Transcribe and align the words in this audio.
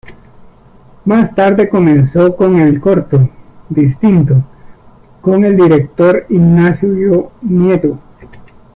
Más 1.05 1.35
tarde 1.35 1.69
comenzó 1.69 2.35
con 2.35 2.59
el 2.59 2.81
corto, 2.81 3.29
Distinto, 3.69 4.35
con 5.21 5.45
el 5.45 5.55
director 5.55 6.25
Ignacio 6.29 7.29
Nieto. 7.43 7.99